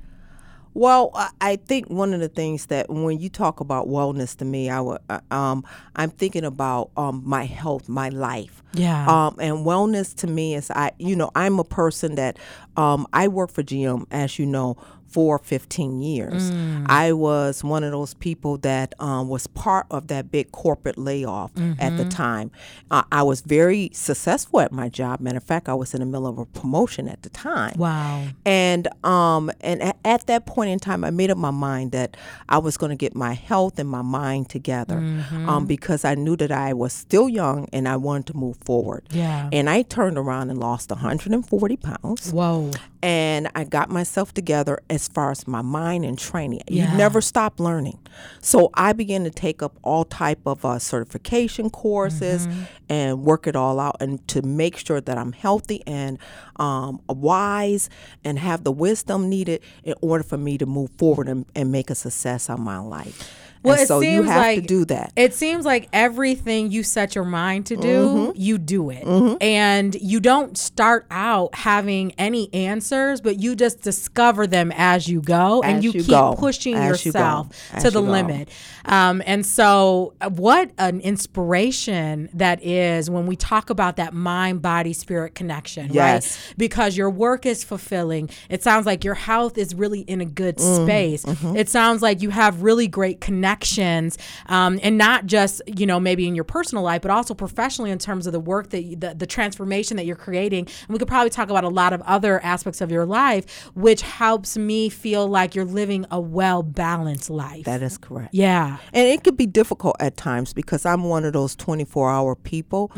Well, 0.74 1.10
I- 1.40 1.56
think 1.56 1.88
one 1.88 2.12
of 2.12 2.20
the 2.20 2.28
things 2.28 2.66
that 2.66 2.90
when 2.90 3.20
you 3.20 3.28
talk 3.28 3.60
about 3.60 3.88
wellness 3.88 4.36
to 4.38 4.44
me, 4.44 4.68
I 4.70 4.80
would, 4.80 4.98
uh, 5.08 5.20
um, 5.30 5.64
I'm 5.94 6.10
thinking 6.10 6.44
about 6.44 6.90
um, 6.96 7.22
my 7.24 7.44
health, 7.44 7.88
my 7.88 8.08
life. 8.08 8.62
Yeah. 8.74 9.06
Um, 9.06 9.36
and 9.38 9.64
wellness 9.64 10.14
to 10.16 10.26
me 10.26 10.54
is 10.54 10.70
I, 10.72 10.90
you 10.98 11.14
know, 11.14 11.30
I'm 11.36 11.60
a 11.60 11.64
person 11.64 12.16
that 12.16 12.38
um, 12.76 13.06
I 13.12 13.28
work 13.28 13.50
for 13.52 13.62
GM, 13.62 14.06
as 14.10 14.38
you 14.38 14.46
know, 14.46 14.76
for 15.14 15.38
15 15.38 16.02
years. 16.02 16.50
Mm. 16.50 16.86
I 16.88 17.12
was 17.12 17.62
one 17.62 17.84
of 17.84 17.92
those 17.92 18.14
people 18.14 18.56
that 18.58 18.94
um, 18.98 19.28
was 19.28 19.46
part 19.46 19.86
of 19.90 20.08
that 20.08 20.32
big 20.32 20.50
corporate 20.50 20.98
layoff 20.98 21.52
at 21.56 21.62
Mm-hmm. 21.62 21.96
the 21.98 22.04
time. 22.06 22.50
Uh, 22.90 23.04
I 23.12 23.22
was 23.22 23.40
very 23.42 23.90
successful 23.92 24.58
at 24.60 24.72
my 24.72 24.88
job. 24.88 25.20
Matter 25.20 25.36
of 25.36 25.44
fact, 25.44 25.68
I 25.68 25.74
was 25.74 25.94
in 25.94 26.00
the 26.00 26.06
middle 26.06 26.26
of 26.26 26.36
a 26.38 26.46
promotion 26.46 27.08
at 27.08 27.22
the 27.22 27.30
time. 27.30 27.74
Wow. 27.78 28.24
And 28.44 28.88
um 29.04 29.44
and 29.60 29.78
at 30.04 30.26
that 30.26 30.46
point 30.46 30.70
in 30.70 30.78
time, 30.80 31.04
I 31.04 31.10
made 31.10 31.30
up 31.30 31.38
my 31.38 31.52
mind 31.52 31.92
that 31.92 32.16
I 32.48 32.58
was 32.58 32.76
going 32.76 32.90
to 32.90 32.96
get 33.06 33.14
my 33.14 33.34
health 33.34 33.78
and 33.78 33.88
my 33.88 34.02
mind 34.02 34.48
together, 34.50 34.96
Mm-hmm. 34.98 35.48
um, 35.48 35.66
because 35.66 36.04
I 36.04 36.14
knew 36.24 36.36
that 36.42 36.50
I 36.50 36.72
was 36.72 36.92
still 36.92 37.28
young 37.28 37.68
and 37.72 37.86
I 37.88 37.96
wanted 37.96 38.26
to 38.32 38.34
move 38.36 38.56
forward. 38.64 39.02
Yeah. 39.12 39.48
And 39.52 39.70
I 39.70 39.82
turned 39.82 40.18
around 40.18 40.50
and 40.50 40.58
lost 40.58 40.90
140 40.90 41.76
pounds 41.76 42.32
Whoa. 42.32 42.70
And 43.04 43.50
I 43.54 43.64
got 43.64 43.90
myself 43.90 44.32
together 44.32 44.80
as 44.88 45.08
far 45.08 45.30
as 45.30 45.46
my 45.46 45.60
mind 45.60 46.06
and 46.06 46.18
training. 46.18 46.62
Yeah. 46.66 46.90
You 46.90 46.96
never 46.96 47.20
stop 47.20 47.60
learning. 47.60 47.98
So 48.40 48.70
I 48.72 48.94
began 48.94 49.24
to 49.24 49.30
take 49.30 49.62
up 49.62 49.76
all 49.82 50.04
type 50.06 50.40
of 50.46 50.64
uh, 50.64 50.78
certification 50.78 51.68
courses 51.68 52.46
Mm-hmm. 52.46 52.62
and 52.88 53.22
work 53.22 53.46
it 53.46 53.54
all 53.56 53.78
out 53.78 53.96
and 54.00 54.26
to 54.28 54.40
make 54.42 54.78
sure 54.78 55.00
that 55.00 55.18
I'm 55.18 55.32
healthy 55.32 55.82
and 55.86 56.18
um, 56.56 57.00
wise 57.08 57.90
and 58.24 58.38
have 58.38 58.64
the 58.64 58.72
wisdom 58.72 59.28
needed 59.28 59.60
in 59.84 59.94
order 60.00 60.24
for 60.24 60.38
me 60.38 60.56
to 60.58 60.66
move 60.66 60.90
forward 60.96 61.28
and, 61.28 61.44
and 61.54 61.70
make 61.70 61.90
a 61.90 61.94
success 61.94 62.48
of 62.48 62.58
my 62.58 62.78
life. 62.78 63.30
Well, 63.64 63.74
and 63.74 63.82
it 63.82 63.88
so 63.88 64.00
you 64.00 64.18
seems 64.18 64.28
have 64.28 64.36
like 64.36 64.60
to 64.60 64.66
do 64.66 64.84
that. 64.86 65.12
It 65.16 65.34
seems 65.34 65.64
like 65.64 65.88
everything 65.92 66.70
you 66.70 66.82
set 66.82 67.14
your 67.14 67.24
mind 67.24 67.66
to 67.66 67.76
do, 67.76 68.04
Mm-hmm. 68.06 68.32
you 68.36 68.58
do 68.58 68.90
it. 68.90 69.04
And 69.40 69.94
you 69.96 70.20
don't 70.20 70.56
start 70.58 71.06
out 71.10 71.54
having 71.54 72.12
any 72.18 72.52
answers, 72.54 73.20
but 73.20 73.40
you 73.40 73.56
just 73.56 73.80
discover 73.82 74.46
them 74.46 74.72
as 74.76 75.08
you 75.08 75.20
go 75.22 75.62
and 75.62 75.82
you, 75.82 75.92
you 75.92 76.00
keep 76.00 76.10
go. 76.10 76.34
pushing 76.38 76.74
As 76.74 77.04
you 77.04 77.08
yourself 77.10 77.48
As 77.72 77.82
to 77.84 77.90
the 77.90 78.02
you 78.02 78.08
limit. 78.10 78.48
Um, 78.84 79.22
and 79.24 79.46
so, 79.46 80.12
uh, 80.20 80.28
what 80.30 80.70
an 80.78 81.00
inspiration 81.00 82.28
that 82.34 82.62
is 82.62 83.08
when 83.08 83.26
we 83.26 83.36
talk 83.36 83.70
about 83.70 83.96
that 83.96 84.12
mind, 84.12 84.60
body, 84.62 84.92
spirit 84.92 85.34
connection, 85.34 85.90
Yes. 85.92 86.36
right? 86.48 86.54
Because 86.58 86.96
your 86.96 87.08
work 87.10 87.46
is 87.46 87.64
fulfilling. 87.64 88.28
It 88.50 88.62
sounds 88.62 88.84
like 88.86 89.04
your 89.04 89.14
health 89.14 89.56
is 89.56 89.74
really 89.74 90.00
in 90.00 90.20
a 90.20 90.24
good 90.26 90.56
Mm, 90.58 90.84
space. 90.84 91.24
mm-hmm. 91.24 91.56
It 91.56 91.68
sounds 91.68 92.02
like 92.02 92.22
you 92.22 92.30
have 92.30 92.62
really 92.62 92.86
great 92.88 93.20
connections, 93.54 94.18
um, 94.46 94.78
and 94.82 94.98
not 94.98 95.26
just 95.26 95.62
you 95.66 95.86
know 95.86 96.00
maybe 96.00 96.26
in 96.26 96.34
your 96.34 96.44
personal 96.44 96.82
life, 96.82 97.02
but 97.02 97.10
also 97.10 97.34
professionally 97.34 97.90
in 97.90 97.98
terms 97.98 98.26
of 98.26 98.32
the 98.32 98.40
work 98.40 98.70
that 98.70 98.82
you, 98.82 98.96
the 98.96 99.14
the 99.14 99.26
transformation 99.26 99.96
that 99.96 100.06
you're 100.06 100.16
creating. 100.16 100.66
And 100.66 100.88
we 100.88 100.98
could 100.98 101.08
probably 101.08 101.30
talk 101.30 101.50
about 101.50 101.64
a 101.64 101.68
lot 101.68 101.92
of 101.92 102.02
other 102.02 102.42
aspects 102.42 102.80
of 102.80 102.90
your 102.90 103.06
life, 103.06 103.64
which 103.74 104.02
helps 104.02 104.56
me 104.56 104.88
feel 104.88 105.26
like 105.26 105.54
you're 105.54 105.64
living 105.64 106.06
a 106.10 106.20
well 106.20 106.62
balanced 106.62 107.30
life. 107.30 107.64
That 107.64 107.82
is 107.82 107.98
correct. 107.98 108.34
yeah. 108.34 108.78
And 108.92 109.08
it 109.08 109.22
could 109.24 109.36
be 109.36 109.46
difficult 109.46 109.96
at 110.00 110.16
times 110.16 110.52
because 110.52 110.84
I'm 110.86 111.04
one 111.04 111.24
of 111.24 111.32
those 111.32 111.56
24 111.56 112.10
hour 112.10 112.34
people. 112.34 112.90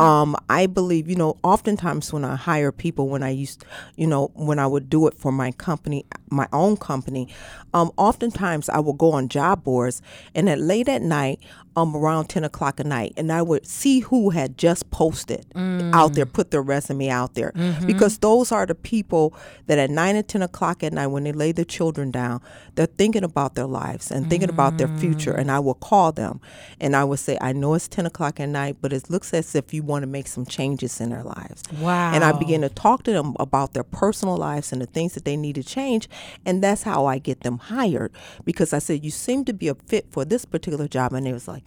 Um, 0.00 0.36
I 0.48 0.66
believe, 0.66 1.08
you 1.08 1.16
know, 1.16 1.36
oftentimes 1.42 2.12
when 2.12 2.24
I 2.24 2.36
hire 2.36 2.72
people, 2.72 3.08
when 3.08 3.22
I 3.22 3.30
used, 3.30 3.64
you 3.96 4.06
know, 4.06 4.30
when 4.34 4.58
I 4.58 4.66
would 4.66 4.88
do 4.90 5.06
it 5.06 5.14
for 5.14 5.32
my 5.32 5.52
company, 5.52 6.04
my 6.30 6.46
own 6.52 6.76
company, 6.76 7.28
um, 7.74 7.90
oftentimes 7.96 8.68
I 8.68 8.80
will 8.80 8.92
go 8.94 9.12
on 9.12 9.28
job 9.28 9.64
boards 9.64 9.85
and 10.34 10.48
at 10.48 10.58
late 10.60 10.88
at 10.88 11.02
night, 11.02 11.40
um, 11.76 11.94
around 11.94 12.28
10 12.28 12.42
o'clock 12.44 12.80
at 12.80 12.86
night, 12.86 13.12
and 13.16 13.30
I 13.30 13.42
would 13.42 13.66
see 13.66 14.00
who 14.00 14.30
had 14.30 14.56
just 14.56 14.90
posted 14.90 15.44
out 15.54 16.14
there, 16.14 16.26
put 16.26 16.50
their 16.50 16.62
resume 16.62 17.10
out 17.10 17.34
there. 17.34 17.52
Because 17.86 18.18
those 18.18 18.50
are 18.50 18.64
the 18.66 18.74
people 18.74 19.34
that 19.66 19.78
at 19.78 19.90
9 19.90 20.16
and 20.16 20.26
10 20.26 20.42
o'clock 20.42 20.82
at 20.82 20.92
night, 20.92 21.08
when 21.08 21.24
they 21.24 21.32
lay 21.32 21.52
their 21.52 21.64
children 21.64 22.10
down, 22.10 22.40
they're 22.74 22.86
thinking 22.86 23.24
about 23.24 23.54
their 23.54 23.66
lives 23.66 24.10
and 24.10 24.28
thinking 24.30 24.48
about 24.48 24.78
their 24.78 24.88
future. 24.98 25.32
And 25.32 25.50
I 25.50 25.58
will 25.60 25.74
call 25.74 26.12
them 26.12 26.40
and 26.80 26.96
I 26.96 27.04
will 27.04 27.16
say, 27.16 27.36
I 27.40 27.52
know 27.52 27.74
it's 27.74 27.88
10 27.88 28.06
o'clock 28.06 28.40
at 28.40 28.48
night, 28.48 28.76
but 28.80 28.92
it 28.92 29.10
looks 29.10 29.34
as 29.34 29.54
if 29.54 29.74
you 29.74 29.82
want 29.82 30.02
to 30.02 30.06
make 30.06 30.26
some 30.26 30.46
changes 30.46 31.00
in 31.00 31.10
their 31.10 31.22
lives. 31.22 31.62
Wow. 31.80 32.12
And 32.12 32.24
I 32.24 32.32
begin 32.32 32.62
to 32.62 32.68
talk 32.68 33.02
to 33.04 33.12
them 33.12 33.36
about 33.38 33.74
their 33.74 33.82
personal 33.82 34.36
lives 34.36 34.72
and 34.72 34.80
the 34.80 34.86
things 34.86 35.14
that 35.14 35.24
they 35.24 35.36
need 35.36 35.54
to 35.56 35.62
change. 35.62 36.08
And 36.44 36.62
that's 36.62 36.82
how 36.82 37.06
I 37.06 37.18
get 37.18 37.40
them 37.40 37.58
hired 37.58 38.12
because 38.44 38.72
I 38.72 38.78
said, 38.78 39.04
You 39.04 39.10
seem 39.10 39.44
to 39.46 39.52
be 39.52 39.68
a 39.68 39.74
fit 39.74 40.06
for 40.10 40.24
this 40.24 40.44
particular 40.44 40.88
job. 40.88 41.12
And 41.12 41.26
they 41.26 41.32
was 41.32 41.48
like, 41.48 41.65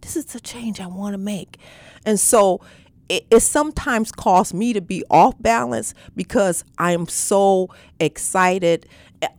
This 0.00 0.16
is 0.16 0.26
the 0.26 0.40
change 0.40 0.80
I 0.80 0.86
want 0.86 1.14
to 1.14 1.18
make. 1.18 1.58
And 2.06 2.18
so 2.18 2.60
it, 3.08 3.26
it 3.30 3.40
sometimes 3.40 4.12
caused 4.12 4.54
me 4.54 4.72
to 4.72 4.80
be 4.80 5.04
off 5.10 5.34
balance 5.40 5.94
because 6.16 6.64
I 6.78 6.92
am 6.92 7.06
so 7.06 7.68
excited 7.98 8.86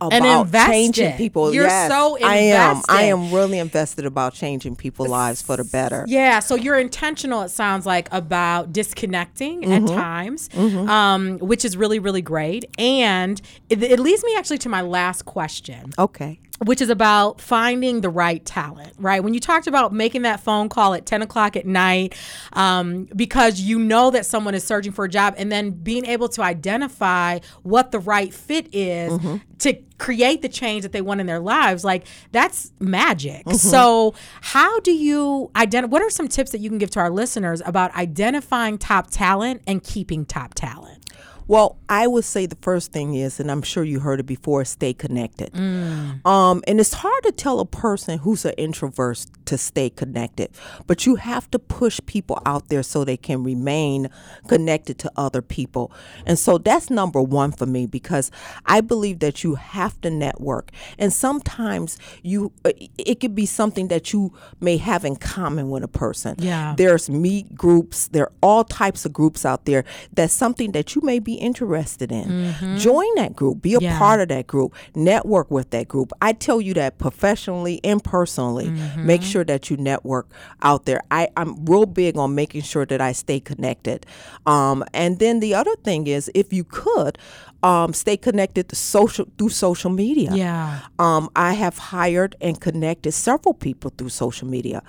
about 0.00 0.52
changing 0.52 1.06
invested. 1.06 1.16
people. 1.16 1.52
You're 1.52 1.64
yes, 1.64 1.90
so 1.90 2.16
I 2.22 2.36
am. 2.36 2.82
I 2.88 3.02
am 3.04 3.32
really 3.32 3.58
invested 3.58 4.06
about 4.06 4.32
changing 4.32 4.76
people's 4.76 5.08
lives 5.08 5.42
for 5.42 5.56
the 5.56 5.64
better. 5.64 6.04
Yeah, 6.06 6.38
so 6.38 6.54
you're 6.54 6.78
intentional, 6.78 7.42
it 7.42 7.48
sounds 7.48 7.84
like, 7.84 8.08
about 8.12 8.72
disconnecting 8.72 9.62
Mm-hmm. 9.62 9.88
at 9.88 9.94
times, 9.94 10.48
um, 10.56 11.38
which 11.38 11.64
is 11.64 11.76
really, 11.76 11.98
really 11.98 12.22
great. 12.22 12.64
And 12.78 13.40
it, 13.68 13.82
it 13.82 13.98
leads 13.98 14.22
me 14.22 14.36
actually 14.36 14.58
to 14.58 14.68
my 14.68 14.82
last 14.82 15.24
question. 15.24 15.92
Okay. 15.98 16.38
Which 16.64 16.80
is 16.80 16.90
about 16.90 17.40
finding 17.40 18.00
the 18.00 18.08
right 18.08 18.44
talent, 18.44 18.92
right? 18.98 19.22
When 19.22 19.34
you 19.34 19.40
talked 19.40 19.66
about 19.66 19.92
making 19.92 20.22
that 20.22 20.40
phone 20.40 20.68
call 20.68 20.94
at 20.94 21.06
10 21.06 21.22
o'clock 21.22 21.56
at 21.56 21.66
night 21.66 22.14
um, 22.52 23.04
because 23.16 23.60
you 23.60 23.78
know 23.78 24.10
that 24.10 24.26
someone 24.26 24.54
is 24.54 24.64
searching 24.64 24.92
for 24.92 25.04
a 25.04 25.08
job 25.08 25.34
and 25.36 25.50
then 25.50 25.70
being 25.70 26.06
able 26.06 26.28
to 26.30 26.42
identify 26.42 27.38
what 27.62 27.90
the 27.92 27.98
right 27.98 28.32
fit 28.32 28.68
is 28.72 29.12
to 29.58 29.74
create 29.98 30.42
the 30.42 30.48
change 30.48 30.82
that 30.82 30.90
they 30.92 31.00
want 31.00 31.20
in 31.20 31.26
their 31.26 31.38
lives, 31.40 31.84
like 31.84 32.06
that's 32.32 32.72
magic. 32.80 33.44
So, 33.52 34.14
how 34.40 34.80
do 34.80 34.92
you 34.92 35.50
identify? 35.54 35.90
What 35.90 36.02
are 36.02 36.10
some 36.10 36.26
tips 36.28 36.50
that 36.50 36.58
you 36.60 36.68
can 36.68 36.78
give 36.78 36.90
to 36.90 37.00
our 37.00 37.10
listeners 37.10 37.62
about 37.64 37.94
identifying 37.94 38.78
top 38.78 39.10
talent 39.10 39.62
and 39.66 39.82
keeping 39.82 40.24
top 40.24 40.54
talent? 40.54 40.98
Well, 41.46 41.78
I 41.88 42.06
would 42.06 42.24
say 42.24 42.46
the 42.46 42.56
first 42.62 42.92
thing 42.92 43.14
is, 43.14 43.40
and 43.40 43.50
I'm 43.50 43.62
sure 43.62 43.84
you 43.84 44.00
heard 44.00 44.20
it 44.20 44.26
before, 44.26 44.64
stay 44.64 44.94
connected. 44.94 45.54
Um, 46.24 46.62
and 46.66 46.80
it's 46.80 46.94
hard 46.94 47.22
to 47.24 47.32
tell 47.32 47.60
a 47.60 47.66
person 47.66 48.18
who's 48.18 48.44
an 48.44 48.54
introvert 48.56 49.26
to 49.46 49.58
stay 49.58 49.90
connected, 49.90 50.50
but 50.86 51.04
you 51.04 51.16
have 51.16 51.50
to 51.50 51.58
push 51.58 52.00
people 52.06 52.40
out 52.46 52.68
there 52.68 52.82
so 52.82 53.04
they 53.04 53.16
can 53.16 53.42
remain 53.42 54.08
connected 54.48 54.98
to 55.00 55.12
other 55.16 55.42
people. 55.42 55.92
And 56.24 56.38
so 56.38 56.58
that's 56.58 56.90
number 56.90 57.20
one 57.20 57.52
for 57.52 57.66
me 57.66 57.86
because 57.86 58.30
I 58.66 58.80
believe 58.80 59.18
that 59.18 59.44
you 59.44 59.56
have 59.56 60.00
to 60.02 60.10
network. 60.10 60.70
And 60.98 61.12
sometimes 61.12 61.98
you, 62.22 62.52
uh, 62.64 62.72
it 62.96 63.20
could 63.20 63.34
be 63.34 63.46
something 63.46 63.88
that 63.88 64.12
you 64.12 64.32
may 64.60 64.76
have 64.76 65.04
in 65.04 65.16
common 65.16 65.70
with 65.70 65.82
a 65.82 65.88
person. 65.88 66.36
Yeah. 66.38 66.74
There's 66.76 67.10
meet 67.10 67.54
groups. 67.54 68.08
There 68.08 68.24
are 68.24 68.32
all 68.42 68.64
types 68.64 69.04
of 69.04 69.12
groups 69.12 69.44
out 69.44 69.64
there. 69.66 69.84
That's 70.12 70.32
something 70.32 70.72
that 70.72 70.94
you 70.94 71.02
may 71.02 71.18
be 71.18 71.31
interested 71.34 72.10
in. 72.12 72.54
Join 72.78 73.14
that 73.16 73.34
group. 73.36 73.62
Be 73.62 73.74
a 73.74 73.78
Yeah. 73.80 73.98
part 73.98 74.20
of 74.20 74.28
that 74.28 74.46
group. 74.46 74.74
Network 74.94 75.50
with 75.50 75.70
that 75.70 75.88
group. 75.88 76.12
I 76.20 76.32
tell 76.32 76.60
you 76.60 76.74
that 76.74 76.98
professionally 76.98 77.80
and 77.84 78.02
personally. 78.02 78.70
Make 78.96 79.22
sure 79.22 79.44
that 79.44 79.70
you 79.70 79.76
network 79.76 80.28
out 80.62 80.84
there. 80.84 81.02
I, 81.10 81.28
I'm 81.36 81.64
real 81.64 81.86
big 81.86 82.16
on 82.16 82.34
making 82.34 82.62
sure 82.62 82.86
that 82.86 83.00
I 83.00 83.12
stay 83.12 83.40
connected. 83.40 84.06
Um, 84.46 84.84
and 84.92 85.18
then 85.18 85.40
the 85.40 85.54
other 85.54 85.74
thing 85.84 86.06
is, 86.06 86.30
if 86.34 86.52
you 86.52 86.64
could, 86.64 87.18
um, 87.62 87.92
stay 87.92 88.16
connected 88.16 88.68
to 88.70 88.76
social 88.76 89.26
through 89.38 89.50
social 89.50 89.90
media. 89.90 90.30
Yeah. 90.34 90.80
Um, 90.98 91.28
I 91.36 91.52
have 91.54 91.78
hired 91.78 92.34
and 92.40 92.60
connected 92.60 93.12
several 93.12 93.54
people 93.54 93.92
through 93.96 94.08
social 94.10 94.48
media. 94.48 94.82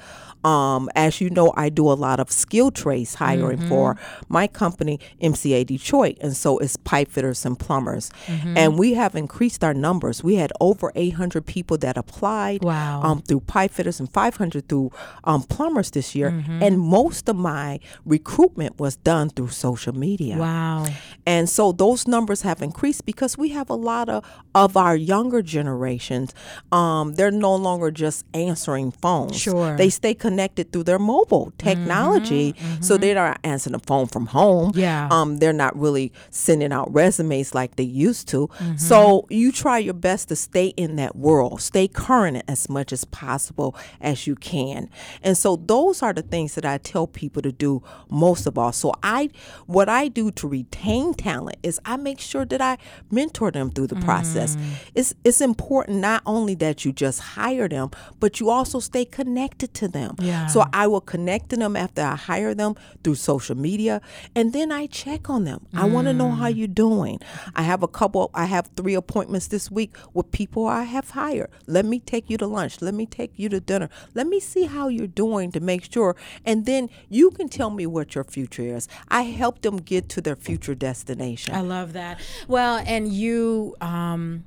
Um, 0.43 0.89
as 0.93 1.21
you 1.21 1.29
know, 1.29 1.53
I 1.55 1.69
do 1.69 1.89
a 1.89 1.93
lot 1.93 2.19
of 2.19 2.29
skill 2.29 2.69
trades 2.69 3.15
hiring 3.15 3.59
for 3.69 3.97
my 4.27 4.45
company, 4.47 4.99
MCA 5.21 5.65
Detroit, 5.65 6.17
and 6.19 6.35
so 6.35 6.57
it's 6.57 6.75
pipe 6.75 7.09
fitters 7.09 7.45
and 7.45 7.57
plumbers. 7.57 8.11
And 8.27 8.77
we 8.77 8.95
have 8.95 9.15
increased 9.15 9.63
our 9.63 9.73
numbers. 9.73 10.21
We 10.21 10.35
had 10.35 10.51
over 10.59 10.91
800 10.95 11.45
people 11.45 11.77
that 11.77 11.95
applied 11.95 12.61
Wow. 12.61 13.01
um, 13.03 13.21
through 13.21 13.39
pipe 13.41 13.71
fitters 13.71 14.01
and 14.01 14.11
500 14.11 14.67
through 14.67 14.91
um, 15.23 15.43
plumbers 15.43 15.91
this 15.91 16.13
year. 16.13 16.27
And 16.61 16.77
most 16.77 17.29
of 17.29 17.37
my 17.37 17.79
recruitment 18.05 18.79
was 18.79 18.97
done 18.97 19.29
through 19.29 19.49
social 19.49 19.93
media. 19.93 20.37
Wow. 20.37 20.87
And 21.25 21.49
so 21.49 21.71
those 21.71 22.05
numbers 22.05 22.41
have 22.41 22.61
increased 22.63 23.05
because 23.05 23.37
we 23.37 23.49
have 23.49 23.69
a 23.69 23.75
lot 23.75 24.09
of, 24.09 24.25
of 24.55 24.75
our 24.75 24.95
younger 24.95 25.41
generations. 25.41 26.33
Um, 26.71 27.13
they're 27.13 27.31
no 27.31 27.55
longer 27.55 27.91
just 27.91 28.25
answering 28.33 28.91
phones. 28.91 29.37
Sure. 29.37 29.77
They 29.77 29.89
stay 29.89 30.13
connected 30.13 30.71
through 30.71 30.85
their 30.85 30.99
mobile 30.99 31.51
technology. 31.57 32.55
So 32.81 32.97
they're 32.97 33.15
not 33.15 33.39
answering 33.43 33.73
the 33.73 33.79
phone 33.79 34.07
from 34.07 34.27
home. 34.27 34.71
Yeah. 34.75 35.09
Um, 35.11 35.37
they're 35.37 35.53
not 35.53 35.77
really 35.77 36.11
sending 36.29 36.71
out 36.71 36.91
resumes 36.93 37.53
like 37.53 37.75
they 37.75 37.83
used 37.83 38.27
to. 38.29 38.49
So 38.77 39.25
you 39.29 39.51
try 39.51 39.77
your 39.77 39.93
best 39.93 40.29
to 40.29 40.35
stay 40.35 40.67
in 40.67 40.95
that 40.95 41.15
world, 41.15 41.61
stay 41.61 41.87
current 41.87 42.43
as 42.47 42.69
much 42.69 42.93
as 42.93 43.05
possible 43.05 43.75
as 43.99 44.25
you 44.27 44.35
can. 44.35 44.89
And 45.21 45.37
so 45.37 45.55
those 45.57 46.01
are 46.01 46.13
the 46.13 46.21
things 46.21 46.55
that 46.55 46.65
I 46.65 46.77
tell 46.77 47.07
people 47.07 47.41
to 47.41 47.51
do 47.51 47.83
most 48.09 48.47
of 48.47 48.57
all. 48.57 48.71
So 48.71 48.93
I 49.03 49.29
what 49.65 49.89
I 49.89 50.07
do 50.07 50.31
to 50.31 50.47
retain 50.47 51.13
talent 51.13 51.57
is 51.63 51.79
I 51.85 51.97
make 51.97 52.19
sure 52.19 52.45
that 52.53 52.61
I 52.61 52.77
mentor 53.11 53.49
them 53.57 53.67
through 53.73 53.87
the 53.93 53.99
process. 54.07 54.55
Mm. 54.55 54.61
It's 54.99 55.11
it's 55.27 55.41
important 55.41 55.95
not 56.11 56.21
only 56.25 56.55
that 56.65 56.85
you 56.85 56.91
just 57.05 57.19
hire 57.37 57.67
them, 57.67 57.87
but 58.21 58.39
you 58.39 58.49
also 58.57 58.79
stay 58.79 59.05
connected 59.19 59.69
to 59.81 59.87
them. 59.97 60.11
Yeah. 60.19 60.47
So 60.53 60.59
I 60.71 60.85
will 60.91 61.01
connect 61.13 61.49
to 61.51 61.55
them 61.57 61.75
after 61.75 62.01
I 62.01 62.15
hire 62.15 62.53
them 62.61 62.75
through 63.03 63.15
social 63.31 63.57
media, 63.57 63.95
and 64.37 64.53
then 64.53 64.71
I 64.71 64.83
check 64.87 65.29
on 65.35 65.41
them. 65.49 65.59
I 65.73 65.85
want 65.95 66.05
to 66.07 66.13
know 66.21 66.31
how 66.41 66.49
Mm. 66.49 66.57
you're 66.57 66.75
doing. 66.87 67.15
I 67.55 67.63
have 67.71 67.81
a 67.83 67.87
couple. 67.99 68.23
I 68.43 68.45
have 68.55 68.65
three 68.77 68.95
appointments 69.03 69.47
this 69.47 69.65
week 69.77 69.91
with 70.15 70.27
people 70.31 70.61
I 70.81 70.83
have 70.95 71.07
hired. 71.21 71.49
Let 71.67 71.85
me 71.91 71.97
take 72.13 72.25
you 72.31 72.37
to 72.43 72.47
lunch. 72.57 72.73
Let 72.87 72.93
me 73.01 73.05
take 73.19 73.31
you 73.41 73.47
to 73.49 73.59
dinner. 73.71 73.89
Let 74.19 74.27
me 74.33 74.39
see 74.51 74.65
how 74.75 74.85
you're 74.95 75.15
doing 75.25 75.51
to 75.55 75.59
make 75.71 75.83
sure, 75.93 76.15
and 76.49 76.57
then 76.69 76.83
you 77.09 77.31
can 77.37 77.47
tell 77.57 77.71
me 77.79 77.85
what 77.95 78.07
your 78.15 78.23
future 78.35 78.67
is. 78.77 78.83
I 79.19 79.21
help 79.41 79.55
them 79.65 79.77
get 79.77 80.03
to 80.15 80.19
their 80.21 80.35
future 80.47 80.75
destination. 80.89 81.51
I 81.55 81.61
love 81.77 81.89
that. 81.93 82.15
Well, 82.47 82.83
and 82.85 83.07
you 83.07 83.75
um, 83.81 84.45